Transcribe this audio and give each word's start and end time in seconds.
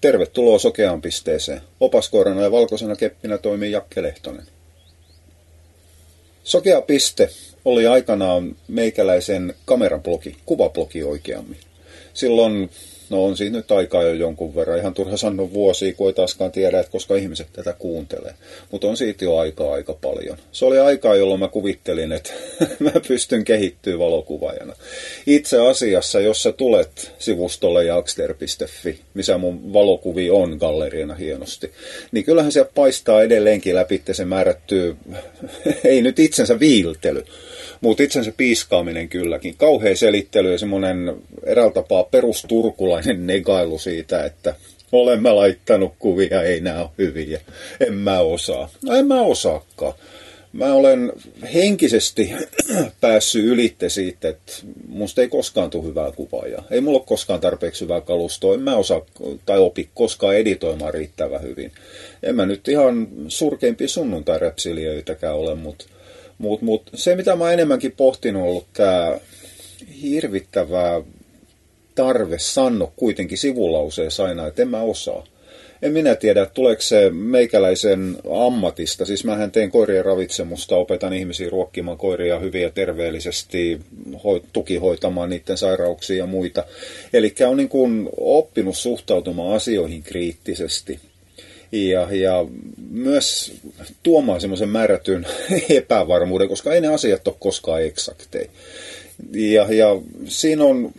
Tervetuloa 0.00 0.58
sokeaan 0.58 1.02
pisteeseen. 1.02 1.60
Opaskoirana 1.80 2.42
ja 2.42 2.50
valkoisena 2.50 2.96
keppinä 2.96 3.38
toimii 3.38 3.72
Jakke 3.72 4.02
Lehtonen. 4.02 4.46
Sokea 6.44 6.80
piste 6.80 7.30
oli 7.64 7.86
aikanaan 7.86 8.56
meikäläisen 8.68 9.54
kamerablogi, 9.64 10.36
kuvablogi 10.46 11.02
oikeammin. 11.02 11.60
Silloin 12.14 12.70
No 13.10 13.24
on 13.24 13.36
siinä 13.36 13.56
nyt 13.56 13.72
aikaa 13.72 14.02
jo 14.02 14.12
jonkun 14.14 14.54
verran. 14.54 14.78
Ihan 14.78 14.94
turha 14.94 15.16
sanoa 15.16 15.52
vuosia, 15.52 15.94
kun 15.94 16.06
ei 16.06 16.12
taaskaan 16.12 16.52
tiedä, 16.52 16.80
että 16.80 16.92
koska 16.92 17.16
ihmiset 17.16 17.46
tätä 17.52 17.72
kuuntelee. 17.72 18.34
Mutta 18.70 18.86
on 18.86 18.96
siitä 18.96 19.24
jo 19.24 19.36
aikaa 19.36 19.72
aika 19.72 19.94
paljon. 19.94 20.38
Se 20.52 20.64
oli 20.64 20.78
aikaa, 20.78 21.14
jolloin 21.14 21.40
mä 21.40 21.48
kuvittelin, 21.48 22.12
että 22.12 22.30
mä 22.78 22.92
pystyn 23.08 23.44
kehittyä 23.44 23.98
valokuvaajana. 23.98 24.74
Itse 25.26 25.60
asiassa, 25.60 26.20
jos 26.20 26.42
sä 26.42 26.52
tulet 26.52 27.12
sivustolle 27.18 27.84
jakster.fi, 27.84 29.00
missä 29.14 29.38
mun 29.38 29.72
valokuvi 29.72 30.30
on 30.30 30.56
galleriana 30.60 31.14
hienosti, 31.14 31.70
niin 32.12 32.24
kyllähän 32.24 32.52
se 32.52 32.64
paistaa 32.74 33.22
edelleenkin 33.22 33.74
läpi 33.74 34.02
se 34.12 34.24
määrätty, 34.24 34.96
ei 35.84 36.02
nyt 36.02 36.18
itsensä 36.18 36.60
viiltely, 36.60 37.24
mutta 37.80 38.02
itsensä 38.02 38.32
piiskaaminen 38.36 39.08
kylläkin. 39.08 39.56
Kauhea 39.56 39.96
selittely 39.96 40.52
ja 40.52 40.58
semmoinen 40.58 41.16
eräällä 41.46 41.72
tapaa 41.72 42.04
perusturkulainen 43.04 43.26
negailu 43.26 43.78
siitä, 43.78 44.24
että 44.24 44.54
olen 44.92 45.22
mä 45.22 45.36
laittanut 45.36 45.92
kuvia, 45.98 46.42
ei 46.42 46.60
nämä 46.60 46.80
ole 46.80 46.90
hyviä, 46.98 47.40
en 47.80 47.94
mä 47.94 48.20
osaa. 48.20 48.68
No 48.84 48.94
en 48.94 49.06
mä 49.06 49.22
osaakaan. 49.22 49.94
Mä 50.52 50.74
olen 50.74 51.12
henkisesti 51.54 52.32
päässyt 53.00 53.44
ylitte 53.44 53.88
siitä, 53.88 54.28
että 54.28 54.52
musta 54.88 55.20
ei 55.20 55.28
koskaan 55.28 55.70
tule 55.70 55.86
hyvää 55.86 56.12
kuvaajaa. 56.12 56.64
Ei 56.70 56.80
mulla 56.80 56.98
ole 56.98 57.06
koskaan 57.06 57.40
tarpeeksi 57.40 57.84
hyvää 57.84 58.00
kalustoa. 58.00 58.54
En 58.54 58.60
mä 58.60 58.76
osaa 58.76 59.02
tai 59.46 59.58
opi 59.58 59.88
koskaan 59.94 60.36
editoimaan 60.36 60.94
riittävän 60.94 61.42
hyvin. 61.42 61.72
En 62.22 62.36
mä 62.36 62.46
nyt 62.46 62.68
ihan 62.68 63.08
surkeimpia 63.28 63.88
sunnuntai-repsiliöitäkään 63.88 65.34
ole, 65.34 65.54
mutta 65.54 65.84
mutta 66.38 66.64
mut, 66.64 66.90
se, 66.94 67.16
mitä 67.16 67.36
mä 67.36 67.52
enemmänkin 67.52 67.92
pohtinut, 67.92 68.42
on 68.42 68.48
ollut 68.48 68.66
tämä 68.72 69.18
hirvittävä 70.02 71.02
tarve 72.00 72.38
sanno 72.38 72.92
kuitenkin 72.96 73.38
sivulauseessa 73.38 74.24
aina, 74.24 74.46
että 74.46 74.62
en 74.62 74.68
mä 74.68 74.80
osaa. 74.80 75.26
En 75.82 75.92
minä 75.92 76.14
tiedä, 76.14 76.46
tuleeko 76.46 76.82
se 76.82 77.10
meikäläisen 77.10 78.16
ammatista. 78.46 79.04
Siis 79.04 79.24
mähän 79.24 79.50
teen 79.50 79.70
koirien 79.70 80.04
ravitsemusta, 80.04 80.76
opetan 80.76 81.12
ihmisiä 81.12 81.50
ruokkimaan 81.50 81.98
koiria 81.98 82.38
hyvin 82.38 82.62
ja 82.62 82.70
terveellisesti, 82.70 83.80
tukihoitamaan 84.52 85.30
niiden 85.30 85.58
sairauksia 85.58 86.16
ja 86.16 86.26
muita. 86.26 86.64
Eli 87.12 87.34
on 87.48 87.56
niin 87.56 87.68
kuin 87.68 88.08
oppinut 88.16 88.76
suhtautumaan 88.76 89.56
asioihin 89.56 90.02
kriittisesti 90.02 91.00
ja, 91.72 92.08
ja 92.10 92.46
myös 92.90 93.52
tuomaan 94.02 94.40
semmoisen 94.40 94.68
määrätyn 94.68 95.26
epävarmuuden, 95.68 96.48
koska 96.48 96.74
ei 96.74 96.80
ne 96.80 96.88
asiat 96.88 97.28
ole 97.28 97.36
koskaan 97.38 97.82
eksakteja. 97.82 98.50
Ja, 99.32 99.66
ja 99.74 99.86
siinä 100.24 100.64
on, 100.64 100.92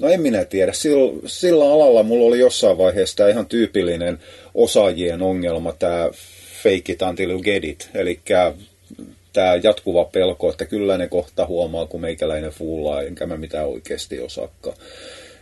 no 0.00 0.08
en 0.08 0.20
minä 0.20 0.44
tiedä, 0.44 0.72
sillä, 0.72 1.20
sillä 1.26 1.72
alalla 1.72 2.02
mulla 2.02 2.26
oli 2.26 2.38
jossain 2.38 2.78
vaiheessa 2.78 3.16
tämä 3.16 3.28
ihan 3.28 3.46
tyypillinen 3.46 4.18
osaajien 4.54 5.22
ongelma, 5.22 5.72
tämä 5.72 6.10
fake 6.62 6.92
it 6.92 7.02
until 7.02 7.30
you 7.30 7.42
get 7.42 7.64
it, 7.64 7.88
eli 7.94 8.20
tämä 9.32 9.54
jatkuva 9.62 10.04
pelko, 10.04 10.50
että 10.50 10.66
kyllä 10.66 10.98
ne 10.98 11.08
kohta 11.08 11.46
huomaa, 11.46 11.86
kun 11.86 12.00
meikäläinen 12.00 12.50
fuulaa, 12.50 13.02
enkä 13.02 13.26
mä 13.26 13.36
mitään 13.36 13.66
oikeasti 13.66 14.20
osaakaan. 14.20 14.76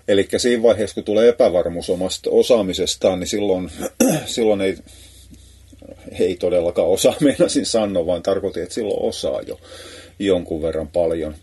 Eli 0.08 0.28
siinä 0.36 0.62
vaiheessa, 0.62 0.94
kun 0.94 1.04
tulee 1.04 1.28
epävarmuus 1.28 1.90
omasta 1.90 2.30
osaamisestaan, 2.30 3.20
niin 3.20 3.28
silloin, 3.28 3.70
silloin 4.26 4.60
ei, 4.60 4.78
ei 6.18 6.36
todellakaan 6.36 6.88
osaa, 6.88 7.14
meinasin 7.20 7.66
sanoa, 7.66 8.06
vaan 8.06 8.22
tarkoitin, 8.22 8.62
että 8.62 8.74
silloin 8.74 9.02
osaa 9.02 9.40
jo 9.42 9.60
jonkun 10.18 10.62
verran 10.62 10.88
paljon. 10.88 11.34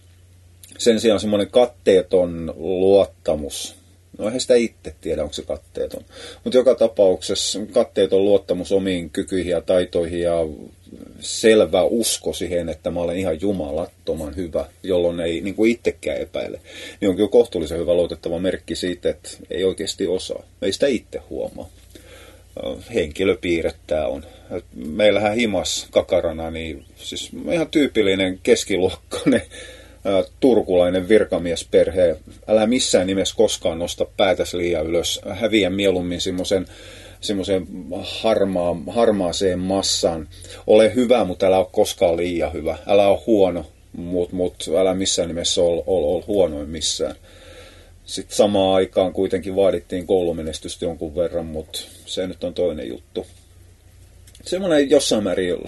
Sen 0.79 0.99
sijaan 0.99 1.19
semmoinen 1.19 1.51
katteeton 1.51 2.53
luottamus, 2.57 3.75
no 4.17 4.25
eihän 4.25 4.41
sitä 4.41 4.55
itse 4.55 4.95
tiedä, 5.01 5.21
onko 5.21 5.33
se 5.33 5.41
katteeton, 5.41 6.05
mutta 6.43 6.57
joka 6.57 6.75
tapauksessa 6.75 7.59
katteeton 7.71 8.25
luottamus 8.25 8.71
omiin 8.71 9.09
kykyihin 9.09 9.51
ja 9.51 9.61
taitoihin 9.61 10.21
ja 10.21 10.35
selvä 11.19 11.83
usko 11.83 12.33
siihen, 12.33 12.69
että 12.69 12.91
mä 12.91 12.99
olen 12.99 13.17
ihan 13.17 13.41
jumalattoman 13.41 14.35
hyvä, 14.35 14.65
jolloin 14.83 15.19
ei 15.19 15.41
niin 15.41 15.55
kuin 15.55 15.71
itsekään 15.71 16.17
epäile, 16.17 16.59
niin 17.01 17.09
on 17.09 17.15
kyllä 17.15 17.29
kohtuullisen 17.29 17.79
hyvä 17.79 17.93
luotettava 17.93 18.39
merkki 18.39 18.75
siitä, 18.75 19.09
että 19.09 19.29
ei 19.49 19.63
oikeasti 19.63 20.07
osaa. 20.07 20.43
Ei 20.61 20.73
sitä 20.73 20.87
itse 20.87 21.19
huomaa. 21.29 21.69
Henkilöpiirre 22.93 23.73
tämä 23.87 24.07
on. 24.07 24.25
Meillähän 24.75 25.35
himas 25.35 25.87
kakarana, 25.91 26.51
niin 26.51 26.85
siis 26.95 27.29
ihan 27.51 27.67
tyypillinen 27.67 28.39
keskiluokkainen 28.43 29.41
turkulainen 30.39 31.09
virkamiesperhe. 31.09 32.15
Älä 32.47 32.67
missään 32.67 33.07
nimessä 33.07 33.35
koskaan 33.37 33.79
nosta 33.79 34.05
päätäsi 34.17 34.57
liian 34.57 34.85
ylös. 34.87 35.21
Häviä 35.29 35.69
mieluummin 35.69 36.21
semmoisen 36.21 36.67
semmoiseen 37.21 37.67
harmaa, 38.01 38.75
harmaaseen 38.87 39.59
massaan. 39.59 40.27
Ole 40.67 40.95
hyvä, 40.95 41.25
mutta 41.25 41.45
älä 41.45 41.57
ole 41.57 41.67
koskaan 41.71 42.17
liian 42.17 42.53
hyvä. 42.53 42.77
Älä 42.87 43.07
ole 43.07 43.19
huono, 43.27 43.65
mutta 43.93 44.35
mut, 44.35 44.69
älä 44.79 44.93
missään 44.93 45.27
nimessä 45.27 45.61
ole, 45.61 45.83
ole, 45.87 46.15
ole 46.15 46.23
huonoin 46.27 46.69
missään. 46.69 47.15
Sitten 48.05 48.37
samaan 48.37 48.75
aikaan 48.75 49.13
kuitenkin 49.13 49.55
vaadittiin 49.55 50.07
koulumenestystä 50.07 50.85
jonkun 50.85 51.15
verran, 51.15 51.45
mutta 51.45 51.79
se 52.05 52.27
nyt 52.27 52.43
on 52.43 52.53
toinen 52.53 52.87
juttu. 52.87 53.27
Semmoinen 54.45 54.89
jossain 54.89 55.23
määrin 55.23 55.55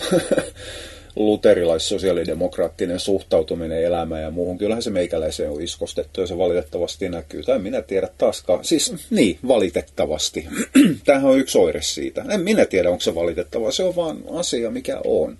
luterilais-sosiaalidemokraattinen 1.15 2.99
suhtautuminen 2.99 3.83
elämään 3.83 4.21
ja 4.21 4.31
muuhun. 4.31 4.57
Kyllähän 4.57 4.83
se 4.83 4.89
meikäläiseen 4.89 5.51
on 5.51 5.61
iskostettu 5.61 6.21
ja 6.21 6.27
se 6.27 6.37
valitettavasti 6.37 7.09
näkyy. 7.09 7.43
Tai 7.43 7.59
minä 7.59 7.81
tiedä 7.81 8.09
taaskaan. 8.17 8.65
Siis 8.65 8.93
niin, 9.09 9.39
valitettavasti. 9.47 10.47
Tämähän 11.05 11.31
on 11.31 11.39
yksi 11.39 11.57
oire 11.57 11.81
siitä. 11.81 12.25
En 12.29 12.41
minä 12.41 12.65
tiedä, 12.65 12.89
onko 12.89 13.01
se 13.01 13.15
valitettava. 13.15 13.71
Se 13.71 13.83
on 13.83 13.95
vaan 13.95 14.23
asia, 14.33 14.71
mikä 14.71 15.01
on. 15.05 15.37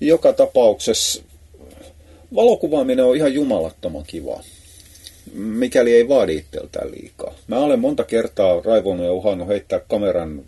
Joka 0.00 0.32
tapauksessa 0.32 1.22
valokuvaaminen 2.34 3.04
on 3.04 3.16
ihan 3.16 3.34
jumalattoman 3.34 4.04
kivaa 4.06 4.42
mikäli 5.34 5.94
ei 5.94 6.08
vaadi 6.08 6.36
itseltään 6.36 6.90
liikaa. 6.90 7.34
Mä 7.46 7.58
olen 7.58 7.78
monta 7.78 8.04
kertaa 8.04 8.60
raivonnut 8.64 9.06
ja 9.06 9.12
uhannut 9.12 9.48
heittää 9.48 9.80
kameran 9.88 10.42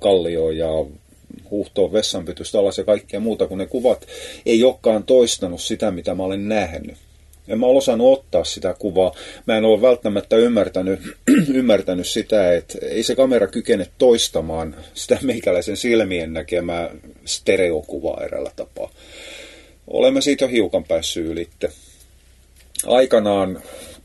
kallioon 0.00 0.56
ja 0.56 0.68
huuhtoon 1.50 1.92
vessanpytystä 1.92 2.58
alas 2.58 2.78
ja 2.78 2.84
kaikkea 2.84 3.20
muuta, 3.20 3.46
kun 3.46 3.58
ne 3.58 3.66
kuvat 3.66 4.06
ei 4.46 4.64
olekaan 4.64 5.04
toistanut 5.04 5.60
sitä, 5.60 5.90
mitä 5.90 6.14
mä 6.14 6.22
olen 6.22 6.48
nähnyt. 6.48 6.96
En 7.48 7.60
mä 7.60 7.66
osannut 7.66 8.18
ottaa 8.18 8.44
sitä 8.44 8.74
kuvaa. 8.78 9.14
Mä 9.46 9.56
en 9.56 9.64
ole 9.64 9.82
välttämättä 9.82 10.36
ymmärtänyt, 10.36 11.00
ymmärtänyt 11.54 12.06
sitä, 12.06 12.54
että 12.54 12.78
ei 12.82 13.02
se 13.02 13.14
kamera 13.14 13.46
kykene 13.46 13.86
toistamaan 13.98 14.76
sitä 14.94 15.18
meikäläisen 15.22 15.76
silmien 15.76 16.32
näkemää 16.32 16.90
stereokuvaa 17.24 18.24
erällä 18.24 18.50
tapaa. 18.56 18.90
Olemme 19.86 20.20
siitä 20.20 20.44
jo 20.44 20.48
hiukan 20.48 20.84
päässyt 20.84 21.26
ylitte. 21.26 21.70
Aikanaan, 22.86 23.62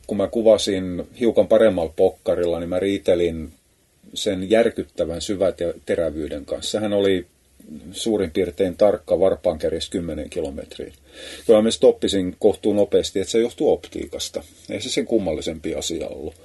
kun 0.07 0.17
mä 0.17 0.27
kuvasin 0.27 1.07
hiukan 1.19 1.47
paremmalla 1.47 1.93
pokkarilla, 1.95 2.59
niin 2.59 2.69
mä 2.69 2.79
riitelin 2.79 3.51
sen 4.13 4.49
järkyttävän 4.49 5.21
syväterävyyden 5.21 6.45
kanssa. 6.45 6.79
Hän 6.79 6.93
oli 6.93 7.25
suurin 7.91 8.31
piirtein 8.31 8.77
tarkka 8.77 9.19
varpaankärjes 9.19 9.89
10 9.89 10.29
kilometriä. 10.29 10.93
Kyllä 11.45 11.61
mä 11.61 11.71
stoppisin 11.71 12.35
kohtuun 12.39 12.75
nopeasti, 12.75 13.19
että 13.19 13.31
se 13.31 13.39
johtuu 13.39 13.71
optiikasta. 13.71 14.43
Ei 14.69 14.81
se 14.81 14.89
sen 14.89 15.05
kummallisempi 15.05 15.75
asia 15.75 16.07
ollut. 16.07 16.35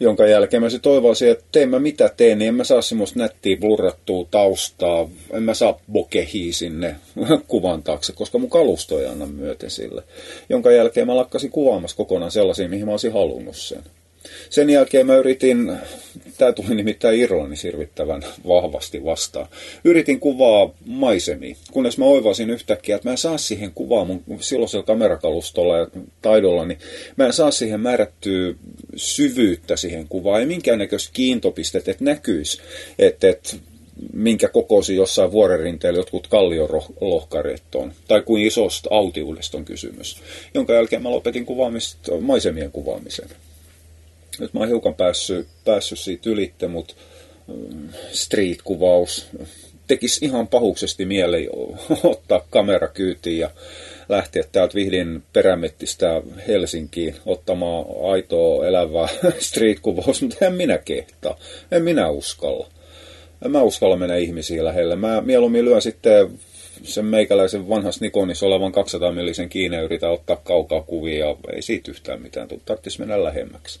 Jonka 0.00 0.26
jälkeen 0.26 0.62
mä 0.62 0.70
se 0.70 0.78
toivoisin, 0.78 1.30
että 1.30 1.44
teen 1.52 1.68
mä 1.68 1.78
mitä 1.78 2.10
teen, 2.16 2.38
niin 2.38 2.48
en 2.48 2.54
mä 2.54 2.64
saa 2.64 2.82
semmoista 2.82 3.18
nättiä 3.18 3.56
blurrattua 3.56 4.26
taustaa, 4.30 5.08
en 5.32 5.42
mä 5.42 5.54
saa 5.54 5.80
bokehia 5.92 6.52
sinne 6.52 6.96
kuvan 7.48 7.82
taakse, 7.82 8.12
koska 8.12 8.38
mun 8.38 8.50
kalusto 8.50 9.00
ei 9.00 9.06
anna 9.06 9.26
myöten 9.26 9.70
sille. 9.70 10.02
Jonka 10.48 10.70
jälkeen 10.70 11.06
mä 11.06 11.16
lakkasin 11.16 11.50
kuvaamassa 11.50 11.96
kokonaan 11.96 12.30
sellaisia, 12.30 12.68
mihin 12.68 12.84
mä 12.84 12.90
olisin 12.90 13.12
halunnut 13.12 13.56
sen. 13.56 13.82
Sen 14.50 14.70
jälkeen 14.70 15.06
mä 15.06 15.16
yritin, 15.16 15.78
tämä 16.38 16.52
tuli 16.52 16.74
nimittäin 16.74 17.20
Irlannissa 17.20 17.68
hirvittävän 17.68 18.22
vahvasti 18.48 19.04
vastaan, 19.04 19.48
yritin 19.84 20.20
kuvaa 20.20 20.74
maisemia, 20.86 21.56
kunnes 21.72 21.98
mä 21.98 22.04
oivasin 22.04 22.50
yhtäkkiä, 22.50 22.96
että 22.96 23.08
mä 23.08 23.12
en 23.12 23.18
saa 23.18 23.38
siihen 23.38 23.72
kuvaa 23.74 24.04
mun 24.04 24.22
silloisella 24.40 24.86
kamerakalustolla 24.86 25.78
ja 25.78 25.86
taidolla, 26.22 26.64
niin 26.64 26.78
mä 27.16 27.26
en 27.26 27.32
saa 27.32 27.50
siihen 27.50 27.80
määrättyä 27.80 28.54
syvyyttä 28.96 29.76
siihen 29.76 30.08
kuvaan, 30.08 30.40
ei 30.40 30.46
minkäännäköistä 30.46 31.10
kiintopistet, 31.12 31.88
että 31.88 32.04
näkyisi, 32.04 32.60
että, 32.98 33.28
että 33.28 33.56
minkä 34.12 34.48
kokoisi 34.48 34.96
jossain 34.96 35.32
vuorenrinteellä 35.32 35.98
jotkut 35.98 36.26
kalliolohkareet 36.26 37.74
on, 37.74 37.92
tai 38.08 38.22
kuin 38.22 38.42
isosta 38.42 38.88
autiudesta 38.92 39.58
on 39.58 39.64
kysymys, 39.64 40.20
jonka 40.54 40.72
jälkeen 40.72 41.02
mä 41.02 41.10
lopetin 41.10 41.46
kuvaamista, 41.46 42.20
maisemien 42.20 42.72
kuvaamisen 42.72 43.28
nyt 44.38 44.54
mä 44.54 44.60
oon 44.60 44.68
hiukan 44.68 44.94
päässyt, 44.94 45.46
päässyt 45.64 45.98
siitä 45.98 46.30
ylitte, 46.30 46.68
mutta 46.68 46.94
street-kuvaus. 48.12 49.26
Tekisi 49.86 50.24
ihan 50.24 50.48
pahuksesti 50.48 51.04
mieli 51.04 51.48
ottaa 52.04 52.46
kamera 52.50 52.88
kyytiin 52.88 53.38
ja 53.38 53.50
lähteä 54.08 54.42
täältä 54.52 54.74
Vihdin 54.74 55.22
perämettistä 55.32 56.22
Helsinkiin 56.48 57.14
ottamaan 57.26 57.84
aitoa 58.12 58.66
elävää 58.66 59.08
street-kuvaus, 59.48 60.22
mutta 60.22 60.46
en 60.46 60.54
minä 60.54 60.78
kehtaa. 60.78 61.38
En 61.70 61.84
minä 61.84 62.08
uskalla. 62.10 62.66
En 63.44 63.50
mä 63.50 63.62
uskalla 63.62 63.96
mennä 63.96 64.16
ihmisiä 64.16 64.64
lähelle. 64.64 64.96
Mä 64.96 65.20
mieluummin 65.20 65.64
lyön 65.64 65.82
sitten 65.82 66.30
sen 66.82 67.04
meikäläisen 67.04 67.68
vanhas 67.68 68.00
Nikonissa 68.00 68.46
olevan 68.46 68.72
200 68.72 69.12
millisen 69.12 69.48
kiinni 69.48 69.76
ja 69.76 69.82
yritän 69.82 70.10
ottaa 70.10 70.36
kaukaa 70.36 70.82
kuvia. 70.82 71.36
Ei 71.52 71.62
siitä 71.62 71.90
yhtään 71.90 72.22
mitään. 72.22 72.48
Tarvitsisi 72.64 73.00
mennä 73.00 73.24
lähemmäksi. 73.24 73.80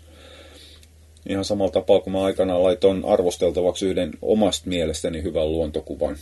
Ihan 1.26 1.44
samalla 1.44 1.72
tapaa, 1.72 2.00
kun 2.00 2.12
mä 2.12 2.24
aikanaan 2.24 2.62
laitoin 2.62 3.04
arvosteltavaksi 3.04 3.86
yhden 3.86 4.10
omasta 4.22 4.68
mielestäni 4.68 5.22
hyvän 5.22 5.52
luontokuvan. 5.52 6.16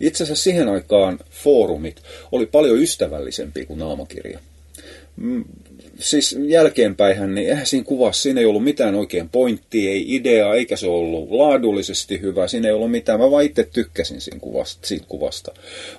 Itse 0.00 0.24
asiassa 0.24 0.44
siihen 0.44 0.68
aikaan 0.68 1.18
foorumit 1.30 2.02
oli 2.32 2.46
paljon 2.46 2.78
ystävällisempi 2.78 3.66
kuin 3.66 3.78
naamakirja. 3.78 4.38
Mm, 5.16 5.44
siis 5.98 6.38
jälkeenpäinhän, 6.46 7.34
niin 7.34 7.48
eihän 7.48 7.66
siinä 7.66 7.84
kuvassa, 7.84 8.22
siinä 8.22 8.40
ei 8.40 8.46
ollut 8.46 8.64
mitään 8.64 8.94
oikein 8.94 9.28
pointtia, 9.28 9.90
ei 9.90 10.14
idea, 10.14 10.54
eikä 10.54 10.76
se 10.76 10.86
ollut 10.86 11.30
laadullisesti 11.30 12.20
hyvä, 12.20 12.48
siinä 12.48 12.68
ei 12.68 12.74
ollut 12.74 12.90
mitään, 12.90 13.20
mä 13.20 13.30
vaan 13.30 13.44
itse 13.44 13.68
tykkäsin 13.72 14.20
siinä 14.20 14.40
kuvasta, 14.40 14.86
siitä 14.86 15.06
kuvasta. 15.08 15.52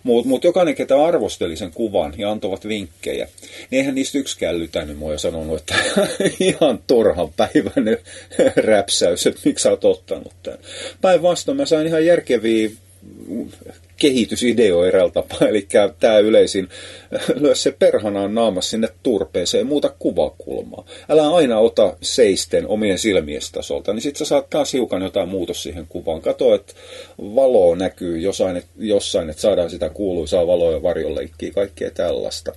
Mutta 0.04 0.30
mut 0.30 0.44
jokainen, 0.44 0.76
ketä 0.76 1.06
arvosteli 1.06 1.58
sen 1.58 1.72
kuvan 1.72 2.14
ja 2.18 2.32
antoivat 2.32 2.68
vinkkejä, 2.68 3.28
niin 3.72 3.80
eihän 3.80 3.96
niistä 3.96 4.18
yksikään 4.18 4.60
lytänyt 4.60 4.98
mua 4.98 5.12
ja 5.12 5.18
sanonut, 5.18 5.60
että 5.60 5.76
ihan 6.40 6.80
turhan 6.88 7.30
päivän 7.38 7.98
räpsäys, 8.72 9.28
että 9.28 9.42
miksi 9.46 9.64
sä 9.64 9.70
oot 9.70 9.86
ottanut 9.86 10.34
tämän. 10.44 10.60
Päinvastoin 11.02 11.58
mä 11.58 11.66
sain 11.66 11.88
ihan 11.88 12.06
järkeviä 12.06 12.70
kehitysideo 13.98 14.80
tapaa, 15.14 15.48
eli 15.48 15.68
tämä 16.00 16.20
yleisin, 16.20 16.70
lyö 17.36 17.56
se 17.56 17.72
perhanaan 17.72 18.36
naamas 18.36 18.70
sinne 18.70 18.90
turpeeseen, 19.04 19.68
muuta 19.68 19.94
kuvakulmaa. 20.00 20.86
Älä 21.10 21.30
aina 21.30 21.60
ota 21.60 21.98
seisten 22.02 22.68
omien 22.68 23.00
silmies 23.00 23.52
tasolta, 23.52 23.94
niin 23.94 24.02
sitten 24.02 24.20
sä 24.20 24.26
saat 24.26 24.50
taas 24.50 24.74
hiukan 24.74 25.02
jotain 25.02 25.30
muutos 25.30 25.64
siihen 25.64 25.86
kuvaan. 25.90 26.22
Kato, 26.22 26.56
että 26.56 26.74
valo 27.20 27.76
näkyy 27.76 28.20
jossain, 28.20 28.64
jossain, 28.78 29.30
että 29.30 29.42
saadaan 29.42 29.70
sitä 29.70 29.90
kuuluisaa 29.90 30.48
valoa 30.48 30.72
ja 30.72 30.84
varjoleikkiä, 30.84 31.52
kaikkea 31.52 31.92
tällaista. 31.92 32.52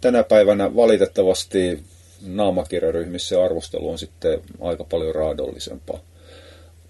Tänä 0.00 0.24
päivänä 0.24 0.76
valitettavasti 0.76 1.78
naamakirjaryhmissä 2.26 3.44
arvostelu 3.44 3.90
on 3.90 3.98
sitten 3.98 4.40
aika 4.60 4.84
paljon 4.84 5.14
raadollisempaa. 5.14 6.00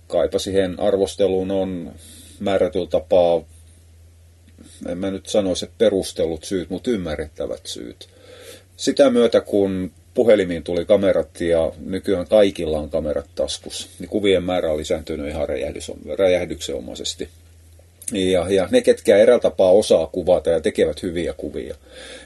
Kaipa 0.06 0.38
siihen 0.38 0.80
arvosteluun 0.80 1.50
on 1.50 1.92
määrätyllä 2.40 2.86
tapaa 2.86 3.42
en 4.88 4.98
mä 4.98 5.10
nyt 5.10 5.26
sanoisi, 5.26 5.64
että 5.64 5.74
perustellut 5.78 6.44
syyt, 6.44 6.70
mutta 6.70 6.90
ymmärrettävät 6.90 7.66
syyt. 7.66 8.08
Sitä 8.76 9.10
myötä, 9.10 9.40
kun 9.40 9.92
puhelimiin 10.14 10.62
tuli 10.62 10.84
kamerat 10.84 11.40
ja 11.40 11.72
nykyään 11.86 12.26
kaikilla 12.26 12.78
on 12.78 12.90
kamerat 12.90 13.26
taskus, 13.34 13.88
niin 13.98 14.08
kuvien 14.08 14.42
määrä 14.42 14.70
on 14.70 14.78
lisääntynyt 14.78 15.28
ihan 15.28 15.48
räjähdyksenomaisesti. 16.18 17.28
Ja, 18.12 18.46
ja 18.50 18.68
ne, 18.70 18.80
ketkä 18.80 19.16
eräällä 19.16 19.42
tapaa 19.42 19.70
osaa 19.70 20.06
kuvata 20.06 20.50
ja 20.50 20.60
tekevät 20.60 21.02
hyviä 21.02 21.32
kuvia, 21.32 21.74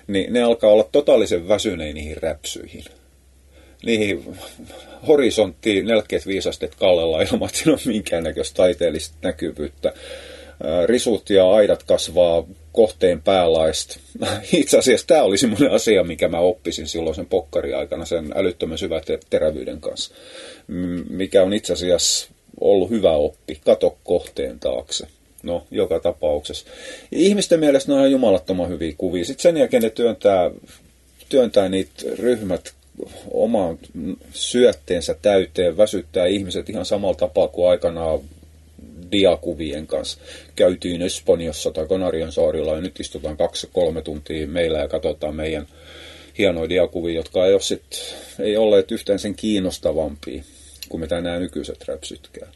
niin 0.06 0.32
ne 0.32 0.42
alkaa 0.42 0.70
olla 0.70 0.88
totaalisen 0.92 1.48
väsyneen 1.48 1.94
niihin 1.94 2.16
räpsyihin. 2.16 2.84
Niihin 3.84 4.36
horisonttiin 5.08 5.86
45 5.86 6.48
astetta 6.48 6.76
kallella 6.76 7.22
ilman, 7.22 7.48
että 7.48 7.58
siinä 7.58 7.72
on 7.72 7.78
minkäännäköistä 7.84 8.56
taiteellista 8.56 9.16
näkyvyyttä 9.22 9.92
risut 10.86 11.30
ja 11.30 11.50
aidat 11.50 11.82
kasvaa 11.82 12.44
kohteen 12.72 13.22
päälaista. 13.22 13.98
Itse 14.52 14.78
asiassa 14.78 15.06
tämä 15.06 15.22
oli 15.22 15.38
semmoinen 15.38 15.70
asia, 15.70 16.04
mikä 16.04 16.28
mä 16.28 16.38
oppisin 16.38 16.88
silloin 16.88 17.16
sen 17.16 17.26
pokkari-aikana 17.26 18.04
sen 18.04 18.32
älyttömän 18.34 18.78
syvän 18.78 19.02
terävyyden 19.30 19.80
kanssa, 19.80 20.14
mikä 21.10 21.42
on 21.42 21.52
itse 21.52 21.72
asiassa 21.72 22.28
ollut 22.60 22.90
hyvä 22.90 23.12
oppi. 23.12 23.60
Kato 23.64 23.96
kohteen 24.04 24.60
taakse. 24.60 25.06
No, 25.42 25.66
joka 25.70 26.00
tapauksessa. 26.00 26.66
Ihmisten 27.12 27.60
mielestä 27.60 27.92
ne 27.92 28.00
on 28.00 28.10
jumalattoman 28.10 28.68
hyviä 28.68 28.94
kuvia. 28.98 29.24
Sitten 29.24 29.42
sen 29.42 29.56
jälkeen 29.56 29.82
ne 29.82 29.90
työntää, 29.90 30.50
työntää 31.28 31.68
niitä 31.68 32.02
ryhmät 32.18 32.72
omaan 33.30 33.78
syötteensä 34.32 35.16
täyteen, 35.22 35.76
väsyttää 35.76 36.26
ihmiset 36.26 36.70
ihan 36.70 36.84
samalla 36.84 37.14
tapaa 37.14 37.48
kuin 37.48 37.70
aikanaan 37.70 38.20
diakuvien 39.12 39.86
kanssa. 39.86 40.18
Käytiin 40.56 41.02
Espanjassa 41.02 41.70
tai 41.70 41.86
Kanarian 41.86 42.32
saarilla 42.32 42.74
ja 42.74 42.80
nyt 42.80 43.00
istutaan 43.00 43.36
kaksi-kolme 43.36 44.02
tuntia 44.02 44.46
meillä 44.46 44.78
ja 44.78 44.88
katsotaan 44.88 45.36
meidän 45.36 45.66
hienoja 46.38 46.68
diakuvia, 46.68 47.14
jotka 47.14 47.46
ei, 47.46 47.52
ole 47.52 47.60
sit, 47.60 48.14
ei 48.38 48.56
olleet 48.56 48.92
yhtään 48.92 49.18
sen 49.18 49.34
kiinnostavampia 49.34 50.42
kuin 50.88 51.00
mitä 51.00 51.20
nämä 51.20 51.38
nykyiset 51.38 51.88
räpsytkään 51.88 52.52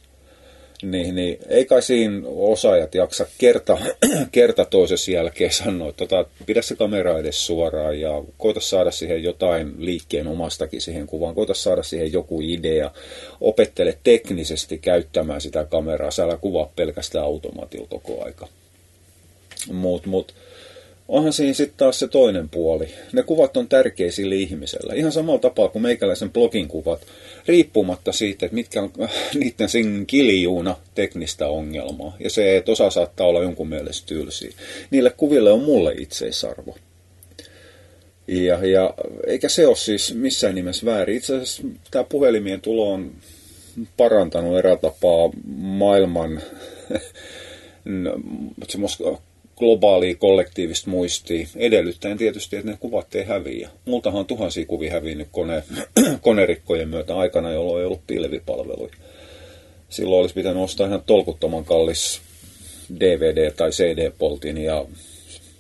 niin, 0.83 1.15
niin 1.15 1.39
ei 1.49 1.65
kai 1.65 1.83
siinä 1.83 2.23
osaajat 2.27 2.95
jaksa 2.95 3.27
kerta, 3.39 3.79
kerta 4.33 4.65
toisessa 4.65 5.11
jälkeen 5.11 5.53
sanoa, 5.53 5.89
että 5.89 6.07
tota, 6.07 6.31
pidä 6.47 6.63
se 6.63 6.77
kamera 6.77 7.19
edes 7.19 7.47
suoraan 7.47 8.01
ja 8.01 8.23
koita 8.39 8.61
saada 8.61 8.91
siihen 8.91 9.23
jotain 9.23 9.75
liikkeen 9.79 10.27
omastakin 10.27 10.81
siihen 10.81 11.07
kuvaan, 11.07 11.35
koita 11.35 11.55
saada 11.55 11.83
siihen 11.83 12.13
joku 12.13 12.41
idea, 12.43 12.91
opettele 13.41 13.99
teknisesti 14.05 14.79
käyttämään 14.79 15.41
sitä 15.41 15.65
kameraa, 15.65 16.11
sä 16.11 16.25
älä 16.25 16.37
kuvaa 16.37 16.73
pelkästään 16.77 17.25
automaatilla 17.25 17.87
koko 17.91 18.25
aika. 18.25 18.49
Mut, 19.73 20.07
mut, 20.07 20.35
onhan 21.09 21.33
siinä 21.33 21.55
sitten 21.55 21.77
taas 21.77 21.99
se 21.99 22.09
toinen 22.09 22.49
puoli. 22.49 22.89
Ne 23.13 23.23
kuvat 23.23 23.57
on 23.57 23.69
tärkeä 23.69 24.11
sille 24.11 24.35
ihmiselle. 24.35 24.97
Ihan 24.97 25.13
samalla 25.13 25.39
tapaa 25.39 25.69
kuin 25.69 25.83
meikäläisen 25.83 26.33
blogin 26.33 26.69
kuvat, 26.69 27.07
riippumatta 27.47 28.13
siitä, 28.13 28.47
että 28.47 28.55
mitkä 28.55 28.83
on 28.83 28.93
äh, 29.03 29.11
niiden 29.35 29.69
sen 29.69 30.07
kiljuuna 30.07 30.77
teknistä 30.95 31.49
ongelmaa. 31.49 32.17
Ja 32.21 32.31
se, 32.31 32.57
että 32.57 32.73
osa 32.73 32.91
saattaa 32.91 33.27
olla 33.27 33.43
jonkun 33.43 33.69
mielestä 33.69 34.07
tylsiä. 34.07 34.51
Niille 34.91 35.11
kuville 35.11 35.53
on 35.53 35.63
mulle 35.63 35.95
itseisarvo. 35.99 36.77
Ja, 38.29 38.67
ja 38.67 38.95
eikä 39.27 39.49
se 39.49 39.67
ole 39.67 39.77
siis 39.77 40.15
missään 40.15 40.55
nimessä 40.55 40.87
väärin. 40.87 41.17
Itse 41.17 41.35
asiassa 41.35 41.63
tämä 41.91 42.05
puhelimien 42.05 42.61
tulo 42.61 42.93
on 42.93 43.13
parantanut 43.97 44.59
erää 44.59 44.77
tapaa 44.77 45.31
maailman 45.57 46.43
globaalia 49.57 50.15
kollektiivista 50.15 50.91
muistia, 50.91 51.47
edellyttäen 51.57 52.19
tietysti, 52.19 52.57
että 52.57 52.71
ne 52.71 52.77
kuvat 52.81 53.15
ei 53.15 53.25
häviä. 53.25 53.71
Multahan 53.85 54.21
on 54.21 54.27
tuhansia 54.27 54.67
kuvia 54.67 54.93
hävinnyt 54.93 55.29
kone, 55.33 55.63
konerikkojen 56.21 56.89
myötä 56.89 57.17
aikana, 57.17 57.53
jolloin 57.53 57.81
ei 57.81 57.87
ollut 57.87 58.07
pilvipalveluja. 58.07 58.95
Silloin 59.89 60.21
olisi 60.21 60.35
pitänyt 60.35 60.63
ostaa 60.63 60.87
ihan 60.87 61.03
tolkuttoman 61.07 61.65
kallis 61.65 62.21
DVD- 62.95 63.53
tai 63.57 63.71
CD-poltin 63.71 64.59
ja 64.59 64.85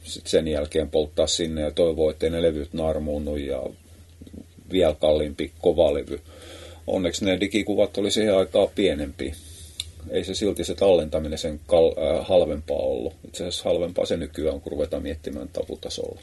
sitten 0.05 0.31
sen 0.31 0.49
jälkeen 0.49 0.91
polttaa 0.91 1.27
sinne 1.27 1.61
ja 1.61 1.71
toivoa, 1.71 2.11
ettei 2.11 2.31
ne 2.31 2.43
levyt 2.43 2.73
narmuunnu 2.73 3.37
ja 3.37 3.63
vielä 4.73 4.95
kalliimpi 5.01 5.53
kovalevy. 5.61 6.21
Onneksi 6.87 7.25
ne 7.25 7.41
digikuvat 7.41 7.99
oli 7.99 8.11
siihen 8.11 8.37
aikaan 8.37 8.69
pienempi 8.75 9.35
ei 10.11 10.25
se 10.25 10.35
silti 10.35 10.65
se 10.65 10.75
tallentaminen 10.75 11.39
sen 11.39 11.61
kal- 11.67 11.95
äh, 11.99 12.27
halvempaa 12.27 12.77
ollut. 12.77 13.15
Itse 13.29 13.45
asiassa 13.45 13.69
halvempaa 13.69 14.07
se 14.07 14.17
nykyään, 14.17 14.61
kun 14.61 14.73
ruvetaan 14.73 15.03
miettimään 15.03 15.49
taputasolla. 15.49 16.21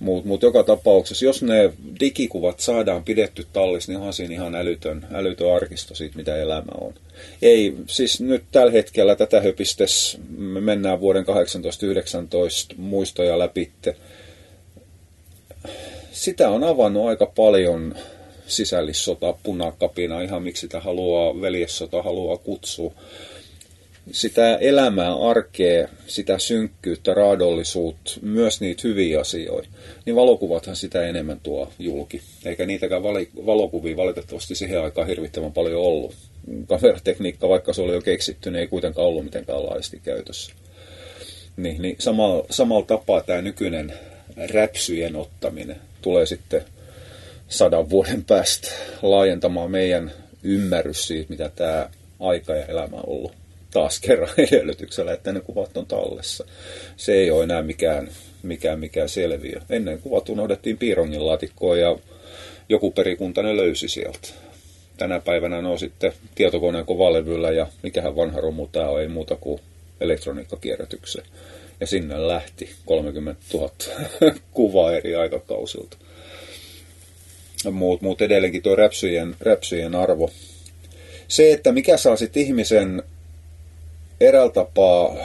Mutta 0.00 0.28
mut 0.28 0.42
joka 0.42 0.62
tapauksessa, 0.62 1.24
jos 1.24 1.42
ne 1.42 1.72
digikuvat 2.00 2.60
saadaan 2.60 3.04
pidetty 3.04 3.46
tallissa, 3.52 3.92
niin 3.92 3.98
onhan 3.98 4.12
siinä 4.12 4.34
ihan 4.34 4.54
älytön, 4.54 5.06
älytön 5.12 5.54
arkisto 5.54 5.94
siitä, 5.94 6.16
mitä 6.16 6.36
elämä 6.36 6.72
on. 6.80 6.94
Ei, 7.42 7.74
siis 7.86 8.20
nyt 8.20 8.44
tällä 8.52 8.72
hetkellä 8.72 9.16
tätä 9.16 9.40
höpistes, 9.40 10.18
me 10.36 10.60
mennään 10.60 11.00
vuoden 11.00 11.24
1819 11.24 12.74
muistoja 12.78 13.38
läpitte. 13.38 13.96
Sitä 16.12 16.50
on 16.50 16.64
avannut 16.64 17.08
aika 17.08 17.26
paljon 17.26 17.94
sisällissota, 18.52 19.34
punakapina, 19.42 20.22
ihan 20.22 20.42
miksi 20.42 20.60
sitä 20.60 20.80
haluaa, 20.80 21.40
veljessota 21.40 22.02
haluaa 22.02 22.36
kutsua. 22.36 22.92
Sitä 24.10 24.56
elämää, 24.56 25.14
arkea, 25.14 25.88
sitä 26.06 26.38
synkkyyttä, 26.38 27.14
raadollisuutta, 27.14 28.12
myös 28.22 28.60
niitä 28.60 28.80
hyviä 28.84 29.20
asioita, 29.20 29.68
niin 30.06 30.16
valokuvathan 30.16 30.76
sitä 30.76 31.06
enemmän 31.06 31.40
tuo 31.42 31.72
julki. 31.78 32.22
Eikä 32.44 32.66
niitäkään 32.66 33.02
vali- 33.02 33.46
valokuvia 33.46 33.96
valitettavasti 33.96 34.54
siihen 34.54 34.82
aikaan 34.82 35.06
hirvittävän 35.06 35.52
paljon 35.52 35.82
ollut. 35.82 36.14
Kameratekniikka, 36.66 37.48
vaikka 37.48 37.72
se 37.72 37.82
oli 37.82 37.92
jo 37.92 38.00
keksitty, 38.00 38.50
niin 38.50 38.60
ei 38.60 38.66
kuitenkaan 38.66 39.06
ollut 39.06 39.24
mitenkään 39.24 39.66
laajasti 39.66 40.00
käytössä. 40.04 40.52
Niin, 41.56 41.82
niin 41.82 41.96
samalla, 41.98 42.46
samalla 42.50 42.86
tapaa 42.86 43.22
tämä 43.22 43.42
nykyinen 43.42 43.92
räpsyjen 44.36 45.16
ottaminen 45.16 45.76
tulee 46.02 46.26
sitten 46.26 46.64
sadan 47.52 47.90
vuoden 47.90 48.24
päästä 48.24 48.68
laajentamaan 49.02 49.70
meidän 49.70 50.12
ymmärrys 50.42 51.06
siitä, 51.06 51.30
mitä 51.30 51.50
tämä 51.56 51.90
aika 52.20 52.54
ja 52.54 52.66
elämä 52.66 52.96
ollut 53.06 53.32
taas 53.70 54.00
kerran 54.00 54.30
edellytyksellä, 54.48 55.12
että 55.12 55.32
ne 55.32 55.40
kuvat 55.40 55.76
on 55.76 55.86
tallessa. 55.86 56.44
Se 56.96 57.12
ei 57.12 57.30
ole 57.30 57.44
enää 57.44 57.62
mikään, 57.62 58.08
mikään, 58.42 58.80
mikään 58.80 59.08
selviö. 59.08 59.60
Ennen 59.70 59.98
kuvat 59.98 60.28
unohdettiin 60.28 60.78
piirongin 60.78 61.26
laatikkoon 61.26 61.80
ja 61.80 61.98
joku 62.68 62.90
perikunta 62.90 63.42
ne 63.42 63.56
löysi 63.56 63.88
sieltä. 63.88 64.28
Tänä 64.96 65.20
päivänä 65.20 65.62
ne 65.62 65.68
on 65.68 65.78
sitten 65.78 66.12
tietokoneen 66.34 66.86
kovalevyllä 66.86 67.50
ja 67.50 67.66
mikähän 67.82 68.16
vanha 68.16 68.40
romu 68.40 68.66
tämä 68.66 68.88
on, 68.88 69.00
ei 69.00 69.08
muuta 69.08 69.36
kuin 69.36 69.60
elektroniikkakierrätykseen. 70.00 71.26
Ja 71.80 71.86
sinne 71.86 72.28
lähti 72.28 72.70
30 72.86 73.42
000 73.54 73.70
kuvaa 74.52 74.92
eri 74.92 75.14
aikakausilta. 75.14 75.96
Mutta 77.70 78.06
mut 78.06 78.22
edelleenkin 78.22 78.62
tuo 78.62 78.76
räpsyjen, 78.76 79.36
räpsyjen 79.40 79.94
arvo. 79.94 80.30
Se, 81.28 81.52
että 81.52 81.72
mikä 81.72 81.96
saa 81.96 82.16
sitten 82.16 82.42
ihmisen 82.42 83.02
eräällä 84.20 84.52
tapaa 84.52 85.16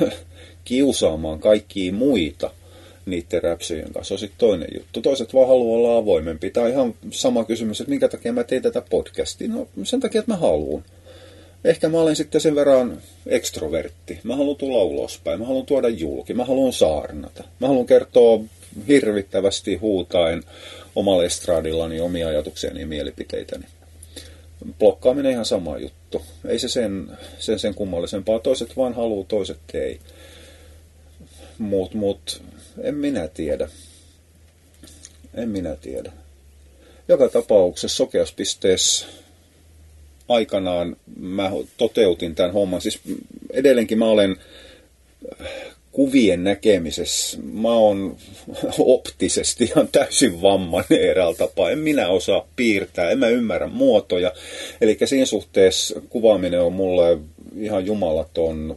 kiusaamaan 0.64 1.40
kaikkia 1.40 1.92
muita 1.92 2.50
niiden 3.06 3.42
räpsyjen 3.42 3.92
kanssa 3.92 4.14
on 4.14 4.18
sitten 4.18 4.38
toinen 4.38 4.68
juttu. 4.74 5.00
Toiset 5.00 5.34
vaan 5.34 5.48
haluaa 5.48 5.78
olla 5.78 5.96
avoimempi. 5.96 6.50
Tämä 6.50 6.66
on 6.66 6.72
ihan 6.72 6.94
sama 7.10 7.44
kysymys, 7.44 7.80
että 7.80 7.90
minkä 7.90 8.08
takia 8.08 8.32
mä 8.32 8.44
teen 8.44 8.62
tätä 8.62 8.82
podcastia. 8.90 9.48
No 9.48 9.66
sen 9.82 10.00
takia, 10.00 10.18
että 10.18 10.32
mä 10.32 10.36
haluan. 10.38 10.84
Ehkä 11.64 11.88
mä 11.88 12.00
olen 12.00 12.16
sitten 12.16 12.40
sen 12.40 12.54
verran 12.54 13.02
ekstrovertti. 13.26 14.18
Mä 14.22 14.36
haluan 14.36 14.56
tulla 14.56 14.82
ulospäin. 14.82 15.40
Mä 15.40 15.46
haluan 15.46 15.66
tuoda 15.66 15.88
julki. 15.88 16.34
Mä 16.34 16.44
haluan 16.44 16.72
saarnata. 16.72 17.44
Mä 17.60 17.66
haluan 17.66 17.86
kertoa 17.86 18.40
hirvittävästi 18.88 19.76
huutaen 19.76 20.42
omalla 20.96 21.24
estradillani 21.24 22.00
omia 22.00 22.28
ajatuksiani 22.28 22.80
ja 22.80 22.86
mielipiteitäni 22.86 23.66
blokkaaminen 24.78 25.32
ihan 25.32 25.44
sama 25.44 25.78
juttu. 25.78 26.22
Ei 26.48 26.58
se 26.58 26.68
sen, 26.68 27.18
sen, 27.38 27.58
sen 27.58 27.74
kummallisempaa. 27.74 28.38
Toiset 28.38 28.76
vaan 28.76 28.94
haluaa, 28.94 29.24
toiset 29.28 29.58
ei. 29.74 30.00
Mut, 31.58 31.94
mut, 31.94 32.42
en 32.82 32.94
minä 32.94 33.28
tiedä. 33.28 33.68
En 35.34 35.48
minä 35.48 35.76
tiedä. 35.76 36.12
Joka 37.08 37.28
tapauksessa 37.28 37.96
sokeaspisteessä 37.96 39.06
aikanaan 40.28 40.96
mä 41.16 41.50
toteutin 41.76 42.34
tämän 42.34 42.52
homman. 42.52 42.80
Siis 42.80 43.00
edelleenkin 43.50 43.98
mä 43.98 44.06
olen 44.06 44.36
kuvien 45.92 46.44
näkemisessä, 46.44 47.38
mä 47.52 47.72
oon 47.72 48.16
optisesti 48.78 49.64
ihan 49.64 49.88
täysin 49.88 50.42
vammainen 50.42 51.00
eräällä 51.00 51.34
tapaa. 51.34 51.70
En 51.70 51.78
minä 51.78 52.08
osaa 52.08 52.48
piirtää, 52.56 53.10
en 53.10 53.18
mä 53.18 53.28
ymmärrä 53.28 53.66
muotoja. 53.66 54.32
Eli 54.80 54.98
siinä 55.04 55.26
suhteessa 55.26 56.00
kuvaaminen 56.08 56.60
on 56.60 56.72
mulle 56.72 57.18
ihan 57.56 57.86
jumalaton 57.86 58.76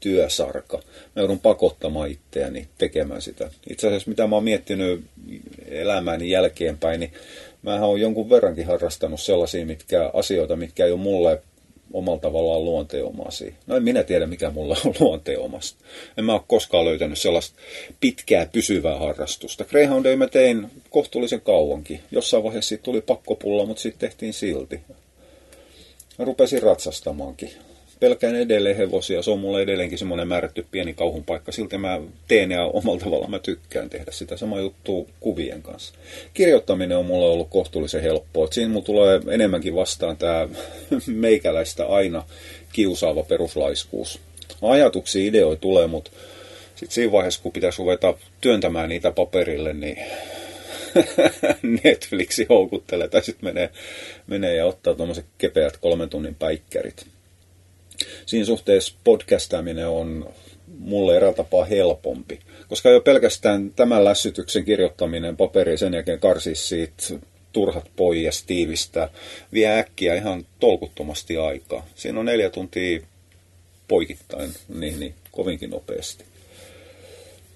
työsarka. 0.00 0.76
Mä 1.16 1.22
joudun 1.22 1.40
pakottamaan 1.40 2.10
itseäni 2.10 2.68
tekemään 2.78 3.22
sitä. 3.22 3.50
Itse 3.70 3.86
asiassa 3.86 4.10
mitä 4.10 4.26
mä 4.26 4.36
oon 4.36 4.44
miettinyt 4.44 5.04
elämäni 5.68 6.30
jälkeenpäin, 6.30 7.00
niin 7.00 7.12
mä 7.62 7.84
oon 7.86 8.00
jonkun 8.00 8.30
verrankin 8.30 8.66
harrastanut 8.66 9.20
sellaisia 9.20 9.66
mitkä, 9.66 10.10
asioita, 10.14 10.56
mitkä 10.56 10.84
ei 10.84 10.92
ole 10.92 11.00
mulle 11.00 11.42
omalla 11.92 12.20
tavallaan 12.20 12.64
luonteenomaisia. 12.64 13.52
No 13.66 13.76
en 13.76 13.82
minä 13.82 14.02
tiedä, 14.02 14.26
mikä 14.26 14.50
mulla 14.50 14.76
on 14.84 14.94
luonteomasta. 15.00 15.84
En 16.16 16.24
mä 16.24 16.32
ole 16.32 16.42
koskaan 16.46 16.84
löytänyt 16.84 17.18
sellaista 17.18 17.58
pitkää 18.00 18.46
pysyvää 18.46 18.98
harrastusta. 18.98 19.64
Greyhoundia 19.64 20.16
mä 20.16 20.26
tein 20.26 20.66
kohtuullisen 20.90 21.40
kauankin. 21.40 22.00
Jossain 22.10 22.42
vaiheessa 22.44 22.68
siitä 22.68 22.84
tuli 22.84 23.00
pakkopulla, 23.00 23.66
mutta 23.66 23.82
sitten 23.82 24.08
tehtiin 24.08 24.32
silti. 24.32 24.80
Mä 26.18 26.24
rupesin 26.24 26.62
ratsastamaankin 26.62 27.50
pelkään 28.00 28.36
edelleen 28.36 28.76
hevosia. 28.76 29.22
Se 29.22 29.30
on 29.30 29.40
mulle 29.40 29.62
edelleenkin 29.62 29.98
semmoinen 29.98 30.28
määrätty 30.28 30.66
pieni 30.70 30.94
kauhun 30.94 31.24
paikka. 31.24 31.52
Silti 31.52 31.78
mä 31.78 32.00
teen 32.28 32.50
ja 32.50 32.64
omalla 32.64 33.00
tavalla 33.00 33.28
mä 33.28 33.38
tykkään 33.38 33.90
tehdä 33.90 34.10
sitä. 34.10 34.36
Sama 34.36 34.58
juttu 34.58 35.08
kuvien 35.20 35.62
kanssa. 35.62 35.94
Kirjoittaminen 36.34 36.98
on 36.98 37.06
mulle 37.06 37.26
ollut 37.26 37.48
kohtuullisen 37.50 38.02
helppoa. 38.02 38.48
Siinä 38.50 38.72
mulla 38.72 38.86
tulee 38.86 39.20
enemmänkin 39.30 39.74
vastaan 39.74 40.16
tämä 40.16 40.48
meikäläistä 41.06 41.86
aina 41.86 42.24
kiusaava 42.72 43.22
peruslaiskuus. 43.22 44.20
Ajatuksia, 44.62 45.28
ideoita 45.28 45.60
tulee, 45.60 45.86
mutta 45.86 46.10
sitten 46.74 46.94
siinä 46.94 47.12
vaiheessa, 47.12 47.42
kun 47.42 47.52
pitäisi 47.52 47.78
ruveta 47.78 48.14
työntämään 48.40 48.88
niitä 48.88 49.10
paperille, 49.10 49.72
niin 49.72 49.98
Netflixi 51.84 52.46
houkuttelee 52.48 53.08
tai 53.08 53.22
sitten 53.22 53.48
menee, 53.48 53.70
menee 54.26 54.56
ja 54.56 54.66
ottaa 54.66 54.94
tuommoiset 54.94 55.24
kepeät 55.38 55.76
kolmen 55.76 56.08
tunnin 56.08 56.34
päikkärit 56.34 57.06
siinä 58.26 58.46
suhteessa 58.46 58.94
podcastaminen 59.04 59.88
on 59.88 60.34
mulle 60.78 61.16
eräällä 61.16 61.36
tapaa 61.36 61.64
helpompi. 61.64 62.40
Koska 62.68 62.90
jo 62.90 63.00
pelkästään 63.00 63.70
tämän 63.76 64.04
lässytyksen 64.04 64.64
kirjoittaminen 64.64 65.36
paperiin 65.36 65.78
sen 65.78 65.94
jälkeen 65.94 66.20
karsis 66.20 66.68
siitä 66.68 67.02
turhat 67.52 67.90
pois 67.96 68.44
tiivistä, 68.44 69.08
vie 69.52 69.78
äkkiä 69.78 70.14
ihan 70.14 70.46
tolkuttomasti 70.60 71.36
aikaa. 71.36 71.86
Siinä 71.94 72.20
on 72.20 72.26
neljä 72.26 72.50
tuntia 72.50 73.00
poikittain, 73.88 74.50
niin, 74.68 75.00
niin 75.00 75.14
kovinkin 75.32 75.70
nopeasti. 75.70 76.24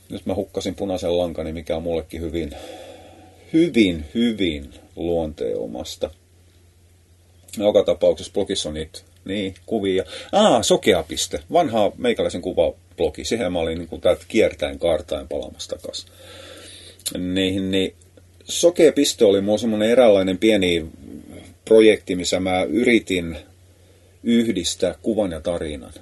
Nyt 0.08 0.26
mä 0.26 0.34
hukkasin 0.34 0.74
punaisen 0.74 1.18
lankani, 1.18 1.52
mikä 1.52 1.76
on 1.76 1.82
mullekin 1.82 2.20
hyvin, 2.20 2.50
hyvin, 3.52 4.04
hyvin 4.14 4.74
luonteomasta. 4.96 6.10
Joka 7.58 7.82
tapauksessa 7.82 8.32
blogissa 8.32 8.68
on 8.68 8.74
niitä 8.74 9.00
niin, 9.24 9.54
kuvia. 9.66 10.04
Ah, 10.32 10.62
sokeapiste. 10.62 11.40
Vanha 11.52 11.92
meikäläisen 11.98 12.42
kuvablogi. 12.42 13.24
Siihen 13.24 13.52
mä 13.52 13.58
olin 13.58 13.78
niin 13.78 14.00
täältä 14.00 14.24
kiertäen 14.28 14.78
kaartain 14.78 15.28
palamassa 15.28 15.70
takaisin. 15.70 16.10
Niin, 17.18 17.70
niin 17.70 17.94
sokeapiste 18.44 19.24
oli 19.24 19.40
mun 19.40 19.58
semmoinen 19.58 19.90
eräänlainen 19.90 20.38
pieni 20.38 20.86
projekti, 21.64 22.16
missä 22.16 22.40
mä 22.40 22.62
yritin 22.62 23.36
yhdistää 24.22 24.94
kuvan 25.02 25.30
ja 25.30 25.40
tarinan. 25.40 25.92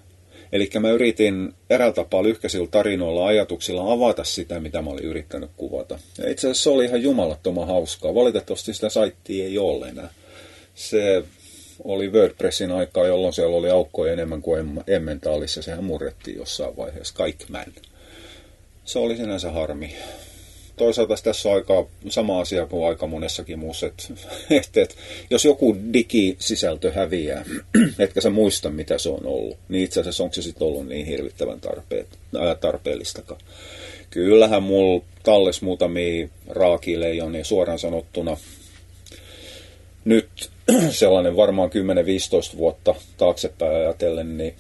Eli 0.53 0.71
mä 0.81 0.91
yritin 0.91 1.55
eräällä 1.71 1.95
tapaa 1.95 2.23
lyhkäisillä 2.23 2.69
tarinoilla, 2.71 3.27
ajatuksilla 3.27 3.93
avata 3.93 4.25
sitä, 4.25 4.61
mitä 4.61 4.83
mä 4.83 4.91
olin 4.91 5.05
yrittänyt 5.05 5.51
kuvata. 5.57 5.99
Ja 6.19 6.31
itse 6.31 6.47
asiassa 6.47 6.63
se 6.63 6.71
oli 6.71 6.85
ihan 6.85 7.03
jumalattoman 7.03 7.67
hauskaa. 7.67 8.15
Valitettavasti 8.15 8.75
sitä 8.75 8.89
saittia 8.89 9.45
ei 9.45 9.59
ole 9.59 9.89
enää. 9.89 10.11
Se 10.75 11.25
oli 11.85 12.13
WordPressin 12.13 12.73
aikaa, 12.73 13.07
jolloin 13.07 13.33
siellä 13.33 13.57
oli 13.57 13.71
aukkoja 13.71 14.13
enemmän 14.13 14.43
kuin 14.43 14.81
Emmentaalissa. 14.87 15.63
Sehän 15.63 15.85
murrettiin 15.85 16.37
jossain 16.37 16.77
vaiheessa. 16.77 17.15
Kaikki 17.15 17.45
män. 17.49 17.73
Se 18.85 18.99
oli 18.99 19.17
sinänsä 19.17 19.51
harmi. 19.51 19.95
Toisaalta 20.77 21.15
tässä 21.23 21.49
on 21.49 21.55
aika 21.55 21.87
sama 22.09 22.41
asia 22.41 22.67
kuin 22.67 22.89
aika 22.89 23.07
monessakin 23.07 23.59
muussa, 23.59 23.87
että, 23.87 24.05
että, 24.81 24.95
jos 25.31 25.45
joku 25.45 25.77
digisisältö 25.93 26.93
häviää, 26.93 27.45
etkä 27.99 28.21
sä 28.21 28.31
muista 28.31 28.71
mitä 28.71 28.99
se 28.99 29.09
on 29.09 29.27
ollut, 29.27 29.57
niin 29.69 29.85
itse 29.85 30.01
asiassa 30.01 30.23
onko 30.23 30.35
se 30.35 30.43
sitten 30.43 30.67
ollut 30.67 30.89
niin 30.89 31.07
hirvittävän 31.07 31.61
tarpeet, 31.61 32.07
ää, 32.41 32.55
tarpeellistakaan. 32.55 33.41
Kyllähän 34.11 34.63
mulla 34.63 35.05
talles 35.23 35.63
muutamia 35.63 36.29
raakileijonia 36.49 37.45
suoraan 37.45 37.79
sanottuna 37.79 38.37
nyt 40.05 40.51
sellainen 40.91 41.37
varmaan 41.37 41.71
10-15 42.55 42.57
vuotta 42.57 42.95
taaksepäin 43.17 43.77
ajatellen, 43.77 44.37
niin 44.37 44.55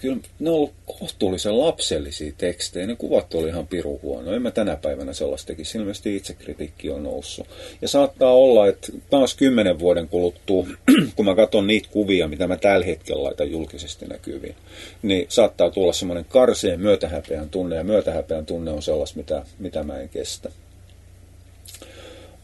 kyllä 0.00 0.18
ne 0.38 0.50
on 0.50 0.56
ollut 0.56 0.72
kohtuullisen 0.98 1.58
lapsellisia 1.58 2.32
tekstejä. 2.38 2.86
Ne 2.86 2.96
kuvat 2.96 3.34
oli 3.34 3.48
ihan 3.48 3.66
piru 3.66 4.00
huono. 4.02 4.32
En 4.32 4.42
mä 4.42 4.50
tänä 4.50 4.76
päivänä 4.76 5.12
sellaista 5.12 5.46
tekisi. 5.46 5.78
Ilmeisesti 5.78 6.16
itsekritiikki 6.16 6.90
on 6.90 7.02
noussut. 7.02 7.46
Ja 7.82 7.88
saattaa 7.88 8.32
olla, 8.32 8.68
että 8.68 8.92
taas 9.10 9.34
kymmenen 9.34 9.78
vuoden 9.78 10.08
kuluttua, 10.08 10.66
kun 11.16 11.24
mä 11.24 11.34
katson 11.34 11.66
niitä 11.66 11.88
kuvia, 11.90 12.28
mitä 12.28 12.46
mä 12.46 12.56
tällä 12.56 12.86
hetkellä 12.86 13.24
laitan 13.24 13.50
julkisesti 13.50 14.06
näkyviin, 14.06 14.56
niin 15.02 15.26
saattaa 15.28 15.70
tulla 15.70 15.92
semmoinen 15.92 16.24
karseen 16.24 16.80
myötähäpeän 16.80 17.48
tunne. 17.48 17.76
Ja 17.76 17.84
myötähäpeän 17.84 18.46
tunne 18.46 18.70
on 18.70 18.82
sellaista, 18.82 19.16
mitä, 19.16 19.42
mitä 19.58 19.82
mä 19.82 20.00
en 20.00 20.08
kestä. 20.08 20.50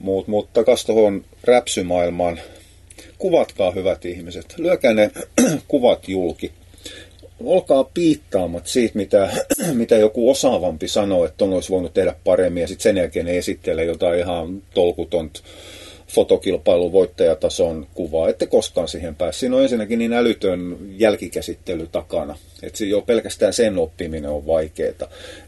Mut, 0.04 0.28
mutta 0.28 0.60
takas 0.60 0.84
tuohon 0.84 1.24
räpsymaailmaan. 1.44 2.40
Kuvatkaa 3.18 3.70
hyvät 3.70 4.04
ihmiset. 4.04 4.54
Lyökää 4.58 4.94
ne 4.94 5.10
kuvat 5.68 6.08
julki. 6.08 6.52
Olkaa 7.44 7.84
piittaamat 7.84 8.66
siitä, 8.66 8.98
mitä, 8.98 9.30
mitä 9.72 9.96
joku 9.96 10.30
osaavampi 10.30 10.88
sanoo, 10.88 11.24
että 11.24 11.44
on 11.44 11.52
olisi 11.52 11.70
voinut 11.70 11.94
tehdä 11.94 12.14
paremmin, 12.24 12.60
ja 12.60 12.68
sitten 12.68 12.82
sen 12.82 12.96
jälkeen 12.96 13.26
ne 13.26 13.38
esittelee 13.38 13.84
jotain 13.84 14.18
ihan 14.18 14.62
tolkutont 14.74 15.42
fotokilpailun 16.14 16.92
voittajatason 16.92 17.86
kuvaa, 17.94 18.28
ette 18.28 18.46
koskaan 18.46 18.88
siihen 18.88 19.14
pääse. 19.14 19.38
Siinä 19.38 19.56
on 19.56 19.62
ensinnäkin 19.62 19.98
niin 19.98 20.12
älytön 20.12 20.78
jälkikäsittely 20.98 21.86
takana, 21.92 22.38
että 22.62 22.84
jo 22.84 23.00
pelkästään 23.00 23.52
sen 23.52 23.78
oppiminen 23.78 24.30
on 24.30 24.46
vaikeaa. 24.46 24.84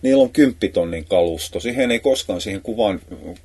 Niillä 0.03 0.23
on 0.23 0.31
kymppitonnin 0.31 1.05
kalusto, 1.05 1.61
siihen 1.61 1.91
ei 1.91 2.01
koskaan 2.01 2.41
siihen 2.41 2.63
kuvan, 2.63 3.01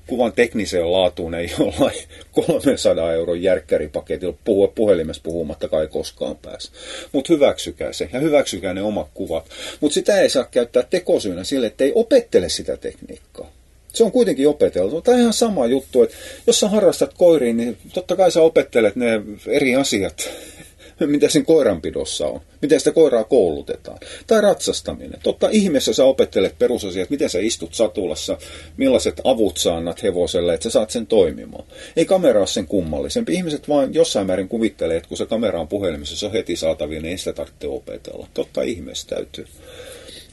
kuvan 0.08 0.34
tekniseen 0.34 0.92
laatuun 0.92 1.34
ei 1.34 1.52
jollain 1.60 1.98
300 2.32 3.14
euron 3.14 3.42
järkkäripaketilla 3.42 4.38
puhua 4.44 4.68
puhelimessa 4.68 5.24
puhumattakaan 5.24 5.82
ei 5.82 5.88
koskaan 5.88 6.38
pääse. 6.38 6.72
Mutta 7.12 7.34
hyväksykää 7.34 7.94
se 7.94 8.10
ja 8.14 8.20
hyväksykää 8.20 8.74
ne 8.74 8.82
omat 8.82 9.08
kuvat. 9.14 9.46
Mutta 9.80 9.94
sitä 9.94 10.22
ei 10.22 10.30
saa 10.30 10.48
käyttää 10.52 10.84
tekosyynä 10.84 11.44
sille, 11.44 11.68
että 11.68 11.84
ei 11.84 11.92
opettele 11.96 12.50
sitä 12.50 12.78
tekniikkaa. 12.78 13.61
Se 13.94 14.04
on 14.04 14.12
kuitenkin 14.12 14.48
opeteltu. 14.48 15.02
Tämä 15.02 15.16
on 15.16 15.22
ihan 15.22 15.34
sama 15.34 15.66
juttu, 15.66 16.04
että 16.04 16.16
jos 16.48 16.60
sä 16.60 16.70
harrastat 16.70 17.14
koiriin, 17.14 17.58
niin 17.58 17.78
totta 17.94 18.16
kai 18.16 18.32
sä 18.32 18.42
opettelet 18.42 18.96
ne 18.96 19.22
eri 19.48 19.76
asiat, 19.76 20.30
mitä 21.06 21.30
sen 21.30 21.46
koiranpidossa 21.46 22.28
on, 22.28 22.42
miten 22.62 22.80
sitä 22.80 22.92
koiraa 22.92 23.24
koulutetaan. 23.24 23.98
Tai 24.28 24.42
ratsastaminen. 24.42 25.20
Totta 25.24 25.50
ihmeessä 25.52 25.94
sä 25.94 26.06
opettelet 26.06 26.60
perusasiat, 26.60 27.10
miten 27.10 27.30
sä 27.30 27.40
istut 27.40 27.74
satulassa, 27.74 28.38
millaiset 28.78 29.22
avut 29.24 29.58
sä 29.58 29.76
annat 29.76 30.04
hevoselle, 30.04 30.54
että 30.54 30.64
sä 30.64 30.70
saat 30.70 30.90
sen 30.90 31.08
toimimaan. 31.08 31.64
Ei 31.96 32.06
kamera 32.06 32.40
ole 32.40 32.48
sen 32.48 32.68
kummallisempi. 32.68 33.34
Ihmiset 33.34 33.70
vain 33.70 33.94
jossain 33.94 34.28
määrin 34.28 34.48
kuvittelee, 34.48 34.98
että 34.98 35.10
kun 35.10 35.18
se 35.18 35.26
kamera 35.26 35.60
on 35.60 35.68
puhelimessa, 35.68 36.18
se 36.18 36.26
on 36.26 36.32
heti 36.32 36.56
saatavilla, 36.56 37.02
niin 37.02 37.12
ei 37.12 37.18
sitä 37.18 37.34
tarvitse 37.34 37.68
opetella. 37.68 38.28
Totta 38.34 38.62
ihmeessä 38.62 39.08
täytyy. 39.08 39.46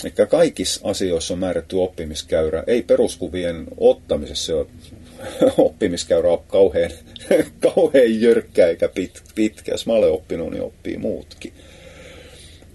Eli 0.05 0.27
kaikissa 0.29 0.81
asioissa 0.85 1.35
on 1.35 1.41
määrätty 1.41 1.77
oppimiskäyrä. 1.77 2.65
Ei 2.67 2.83
peruskuvien 2.83 3.67
ottamisessa 3.77 4.57
ole 4.57 4.67
oppimiskäyrä 5.59 6.29
ole 6.29 6.41
kauhean, 6.47 6.91
kauhean 7.75 8.21
jyrkkä 8.21 8.67
eikä 8.67 8.89
pit, 8.89 9.23
pitkä. 9.35 9.73
Jos 9.73 9.87
mä 9.87 9.93
olen 9.93 10.13
oppinut, 10.13 10.51
niin 10.51 10.63
oppii 10.63 10.97
muutkin. 10.97 11.53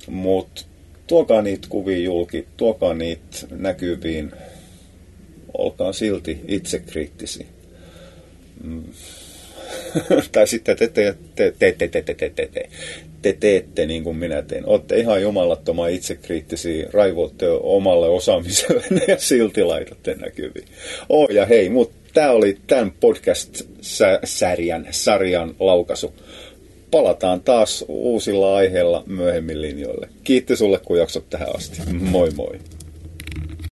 Mutta 0.07 0.65
tuokaa 1.07 1.41
niitä 1.41 1.67
kuvia 1.69 1.97
julki, 1.97 2.47
tuokaa 2.57 2.93
niitä 2.93 3.37
näkyviin. 3.51 4.31
Olkaa 5.57 5.93
silti 5.93 6.39
itsekriittisiä. 6.47 7.45
Mm. 8.63 8.83
tai 10.31 10.47
sitten 10.47 10.77
te 10.77 10.87
te, 10.87 11.15
te, 11.35 11.53
te, 11.59 11.71
te, 11.71 11.87
te, 11.87 12.01
te, 12.01 12.29
te, 12.29 12.69
te 13.21 13.33
teette 13.33 13.85
niin 13.85 14.03
kuin 14.03 14.17
minä 14.17 14.41
teen. 14.41 14.65
Olette 14.65 14.97
ihan 14.97 15.21
jumalattoman 15.21 15.91
itsekriittisiä, 15.91 16.87
raivoitte 16.93 17.49
omalle 17.49 18.07
osaamiselle 18.07 19.01
ja 19.07 19.19
silti 19.19 19.63
laitatte 19.63 20.15
näkyviin. 20.15 20.67
Oh 21.09 21.29
ja 21.29 21.45
hei, 21.45 21.69
mutta 21.69 21.95
tämä 22.13 22.31
oli 22.31 22.57
tämän 22.67 22.91
podcast-sarjan 22.99 24.87
sarjan 24.91 25.55
laukaisu. 25.59 26.13
Palataan 26.91 27.41
taas 27.41 27.85
uusilla 27.87 28.55
aiheilla 28.55 29.03
myöhemmin 29.05 29.61
linjoille. 29.61 30.09
Kiitti 30.23 30.55
sulle, 30.55 30.79
kun 30.85 30.97
jaksot 30.97 31.29
tähän 31.29 31.55
asti. 31.55 31.79
Moi 31.99 32.29
moi. 32.35 32.59